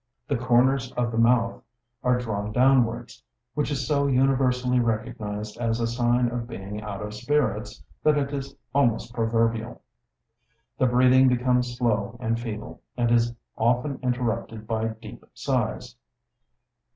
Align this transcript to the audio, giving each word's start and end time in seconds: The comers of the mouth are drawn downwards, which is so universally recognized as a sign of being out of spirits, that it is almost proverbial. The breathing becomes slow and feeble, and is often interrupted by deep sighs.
The 0.27 0.35
comers 0.35 0.91
of 0.93 1.11
the 1.11 1.19
mouth 1.19 1.61
are 2.03 2.17
drawn 2.17 2.51
downwards, 2.51 3.21
which 3.53 3.69
is 3.69 3.85
so 3.87 4.07
universally 4.07 4.79
recognized 4.79 5.59
as 5.59 5.79
a 5.79 5.85
sign 5.85 6.27
of 6.31 6.47
being 6.47 6.81
out 6.81 7.03
of 7.03 7.13
spirits, 7.13 7.83
that 8.01 8.17
it 8.17 8.33
is 8.33 8.55
almost 8.73 9.13
proverbial. 9.13 9.83
The 10.79 10.87
breathing 10.87 11.27
becomes 11.27 11.77
slow 11.77 12.17
and 12.19 12.39
feeble, 12.39 12.81
and 12.97 13.11
is 13.11 13.35
often 13.55 13.99
interrupted 14.01 14.65
by 14.65 14.87
deep 14.87 15.23
sighs. 15.35 15.95